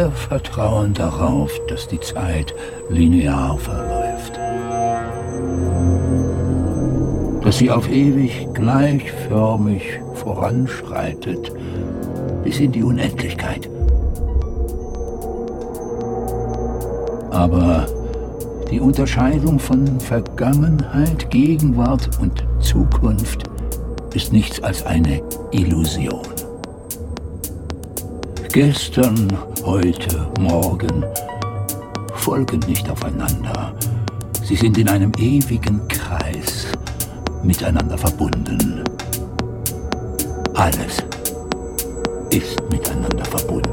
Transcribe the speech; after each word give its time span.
Wir 0.00 0.10
vertrauen 0.12 0.94
darauf, 0.94 1.52
dass 1.68 1.86
die 1.86 2.00
Zeit 2.00 2.54
linear 2.88 3.58
verläuft. 3.58 4.32
Dass 7.44 7.58
sie 7.58 7.70
auf 7.70 7.86
ewig 7.90 8.48
gleichförmig 8.54 10.00
voranschreitet 10.14 11.52
bis 12.42 12.60
in 12.60 12.72
die 12.72 12.82
Unendlichkeit. 12.82 13.68
Aber 17.30 17.86
die 18.70 18.80
Unterscheidung 18.80 19.58
von 19.58 20.00
Vergangenheit, 20.00 21.28
Gegenwart 21.28 22.08
und 22.22 22.42
Zukunft 22.60 23.42
ist 24.14 24.32
nichts 24.32 24.62
als 24.62 24.86
eine 24.86 25.20
Illusion. 25.50 26.22
Gestern, 28.52 29.28
heute, 29.64 30.30
morgen 30.40 31.04
folgen 32.14 32.60
nicht 32.60 32.88
aufeinander. 32.90 33.74
Sie 34.42 34.56
sind 34.56 34.78
in 34.78 34.88
einem 34.88 35.12
ewigen 35.18 35.86
Kreis 35.88 36.66
miteinander 37.42 37.96
verbunden. 37.98 38.84
Alles 40.54 40.98
ist 42.30 42.60
miteinander 42.70 43.24
verbunden. 43.24 43.69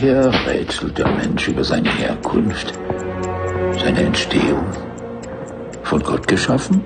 Jeher 0.00 0.32
rätselt 0.46 0.96
der 0.96 1.08
Mensch 1.08 1.48
über 1.48 1.62
seine 1.62 1.90
Herkunft, 1.90 2.72
seine 3.78 4.00
Entstehung. 4.00 4.64
Von 5.82 6.02
Gott 6.02 6.26
geschaffen 6.26 6.82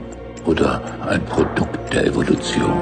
oder 0.47 0.81
ein 1.09 1.25
Produkt 1.27 1.93
der 1.93 2.07
Evolution? 2.07 2.73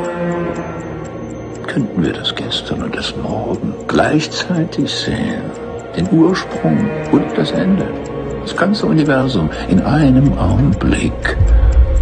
Könnten 1.66 2.02
wir 2.02 2.12
das 2.12 2.34
Gestern 2.34 2.82
und 2.82 2.96
das 2.96 3.14
Morgen 3.16 3.74
gleichzeitig 3.88 4.90
sehen? 4.90 5.42
Den 5.96 6.08
Ursprung 6.10 6.88
und 7.10 7.26
das 7.36 7.50
Ende? 7.50 7.86
Das 8.42 8.56
ganze 8.56 8.86
Universum 8.86 9.50
in 9.68 9.80
einem 9.80 10.36
Augenblick. 10.38 11.36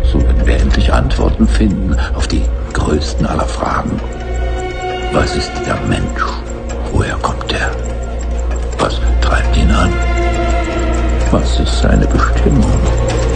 So 0.05 0.21
werden 0.23 0.47
wir 0.47 0.57
endlich 0.57 0.93
Antworten 0.93 1.47
finden 1.47 1.97
auf 2.15 2.27
die 2.29 2.43
größten 2.73 3.27
aller 3.27 3.47
Fragen. 3.47 4.01
Was 5.13 5.37
ist 5.37 5.53
der 5.67 5.77
Mensch? 5.89 6.40
Was 11.33 11.61
ist 11.61 11.81
seine 11.81 12.09
Bestimmung? 12.09 13.30